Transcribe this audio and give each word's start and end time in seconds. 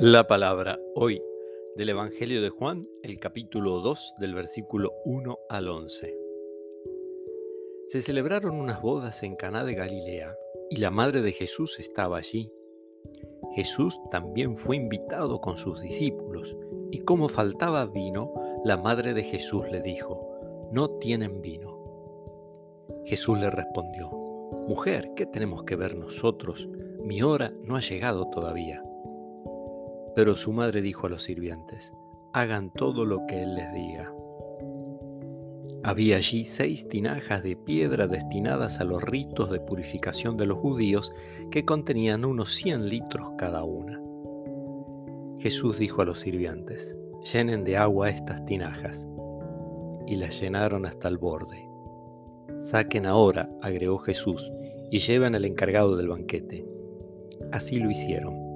La 0.00 0.28
palabra 0.28 0.78
hoy 0.94 1.20
del 1.74 1.88
Evangelio 1.88 2.40
de 2.40 2.50
Juan, 2.50 2.86
el 3.02 3.18
capítulo 3.18 3.80
2 3.80 4.14
del 4.20 4.32
versículo 4.32 4.92
1 5.04 5.36
al 5.48 5.68
11. 5.68 6.16
Se 7.88 8.00
celebraron 8.00 8.54
unas 8.54 8.80
bodas 8.80 9.24
en 9.24 9.34
Caná 9.34 9.64
de 9.64 9.74
Galilea 9.74 10.36
y 10.70 10.76
la 10.76 10.92
madre 10.92 11.20
de 11.20 11.32
Jesús 11.32 11.80
estaba 11.80 12.18
allí. 12.18 12.52
Jesús 13.56 13.98
también 14.08 14.56
fue 14.56 14.76
invitado 14.76 15.40
con 15.40 15.56
sus 15.56 15.80
discípulos 15.80 16.56
y 16.92 17.00
como 17.00 17.28
faltaba 17.28 17.84
vino, 17.86 18.32
la 18.62 18.76
madre 18.76 19.14
de 19.14 19.24
Jesús 19.24 19.64
le 19.68 19.80
dijo, 19.80 20.68
no 20.70 20.90
tienen 21.00 21.42
vino. 21.42 21.76
Jesús 23.04 23.36
le 23.36 23.50
respondió, 23.50 24.10
Mujer, 24.68 25.10
¿qué 25.16 25.26
tenemos 25.26 25.64
que 25.64 25.74
ver 25.74 25.96
nosotros? 25.96 26.68
Mi 27.02 27.20
hora 27.20 27.52
no 27.64 27.74
ha 27.74 27.80
llegado 27.80 28.28
todavía. 28.30 28.84
Pero 30.18 30.34
su 30.34 30.52
madre 30.52 30.82
dijo 30.82 31.06
a 31.06 31.10
los 31.10 31.22
sirvientes, 31.22 31.92
hagan 32.32 32.72
todo 32.72 33.04
lo 33.04 33.24
que 33.28 33.40
él 33.40 33.54
les 33.54 33.72
diga. 33.72 34.12
Había 35.84 36.16
allí 36.16 36.44
seis 36.44 36.88
tinajas 36.88 37.44
de 37.44 37.54
piedra 37.54 38.08
destinadas 38.08 38.80
a 38.80 38.84
los 38.84 39.00
ritos 39.00 39.48
de 39.48 39.60
purificación 39.60 40.36
de 40.36 40.46
los 40.46 40.58
judíos 40.58 41.12
que 41.52 41.64
contenían 41.64 42.24
unos 42.24 42.52
100 42.56 42.88
litros 42.88 43.28
cada 43.38 43.62
una. 43.62 44.02
Jesús 45.38 45.78
dijo 45.78 46.02
a 46.02 46.06
los 46.06 46.18
sirvientes, 46.18 46.96
llenen 47.32 47.62
de 47.62 47.76
agua 47.76 48.10
estas 48.10 48.44
tinajas. 48.44 49.06
Y 50.04 50.16
las 50.16 50.40
llenaron 50.40 50.84
hasta 50.84 51.06
el 51.06 51.18
borde. 51.18 51.64
Saquen 52.58 53.06
ahora, 53.06 53.48
agregó 53.62 53.98
Jesús, 53.98 54.52
y 54.90 54.98
lleven 54.98 55.36
al 55.36 55.44
encargado 55.44 55.96
del 55.96 56.08
banquete. 56.08 56.66
Así 57.52 57.78
lo 57.78 57.88
hicieron. 57.88 58.47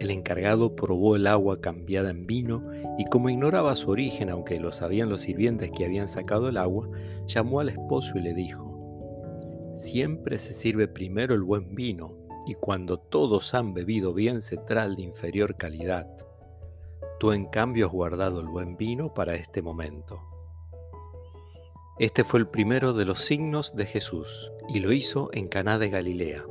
El 0.00 0.10
encargado 0.12 0.76
probó 0.76 1.16
el 1.16 1.26
agua 1.26 1.60
cambiada 1.60 2.10
en 2.10 2.26
vino 2.26 2.62
y 2.98 3.04
como 3.06 3.30
ignoraba 3.30 3.74
su 3.74 3.90
origen, 3.90 4.30
aunque 4.30 4.60
lo 4.60 4.70
sabían 4.70 5.08
los 5.08 5.22
sirvientes 5.22 5.72
que 5.72 5.84
habían 5.84 6.06
sacado 6.06 6.48
el 6.48 6.56
agua, 6.56 6.88
llamó 7.26 7.58
al 7.60 7.70
esposo 7.70 8.16
y 8.16 8.22
le 8.22 8.32
dijo, 8.32 9.72
Siempre 9.74 10.38
se 10.38 10.54
sirve 10.54 10.86
primero 10.86 11.34
el 11.34 11.42
buen 11.42 11.74
vino 11.74 12.14
y 12.46 12.54
cuando 12.54 12.98
todos 12.98 13.54
han 13.54 13.74
bebido 13.74 14.14
bien 14.14 14.40
se 14.40 14.56
trae 14.56 14.94
de 14.94 15.02
inferior 15.02 15.56
calidad. 15.56 16.06
Tú 17.18 17.32
en 17.32 17.46
cambio 17.46 17.86
has 17.86 17.92
guardado 17.92 18.40
el 18.40 18.46
buen 18.46 18.76
vino 18.76 19.12
para 19.12 19.34
este 19.34 19.62
momento. 19.62 20.20
Este 21.98 22.22
fue 22.22 22.38
el 22.38 22.46
primero 22.46 22.92
de 22.92 23.04
los 23.04 23.24
signos 23.24 23.74
de 23.74 23.84
Jesús 23.84 24.52
y 24.68 24.78
lo 24.78 24.92
hizo 24.92 25.30
en 25.32 25.48
Caná 25.48 25.78
de 25.78 25.90
Galilea 25.90 26.44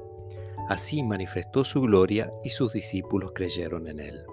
Así 0.70 1.02
manifestó 1.02 1.64
su 1.64 1.82
gloria 1.82 2.32
y 2.44 2.50
sus 2.50 2.74
discípulos 2.74 3.32
creyeron 3.34 3.88
en 3.88 4.00
él. 4.00 4.26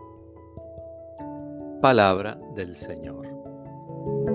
Palabra 1.80 2.38
del 2.54 2.74
Señor. 2.74 4.33